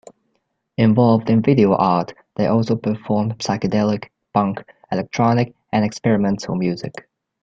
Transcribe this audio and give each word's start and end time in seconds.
Involved 0.77 1.29
in 1.29 1.43
video 1.43 1.75
art, 1.75 2.15
they 2.35 2.47
also 2.47 2.75
performed 2.75 3.37
psychedelic, 3.37 4.05
punk, 4.33 4.63
electronic 4.91 5.53
and 5.71 5.85
experimental 5.85 6.55
music. 6.55 7.07